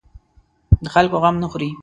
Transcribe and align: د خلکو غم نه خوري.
د 0.83 0.85
خلکو 0.95 1.15
غم 1.23 1.35
نه 1.43 1.47
خوري. 1.51 1.69